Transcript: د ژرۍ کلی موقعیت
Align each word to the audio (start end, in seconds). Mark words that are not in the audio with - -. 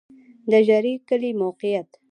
د 0.51 0.51
ژرۍ 0.67 0.93
کلی 1.07 1.31
موقعیت 1.41 1.89